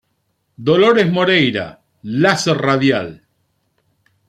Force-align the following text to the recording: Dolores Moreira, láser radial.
Dolores 0.69 1.11
Moreira, 1.17 1.65
láser 2.25 2.57
radial. 2.69 3.09